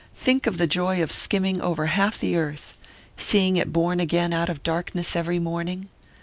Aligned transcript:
Think 0.15 0.47
of 0.47 0.57
the 0.57 0.65
joy 0.65 1.03
of 1.03 1.11
skimming 1.11 1.61
over 1.61 1.85
half 1.85 2.17
the 2.19 2.35
earth 2.35 2.75
seeing 3.17 3.55
it 3.57 3.71
born 3.71 3.99
again 3.99 4.33
out 4.33 4.49
of 4.49 4.63
darkness 4.63 5.15
every 5.15 5.37
morning! 5.37 5.89